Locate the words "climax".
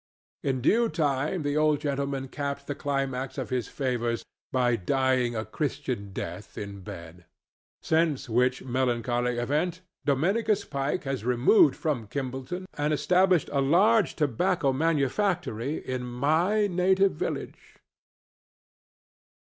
2.73-3.37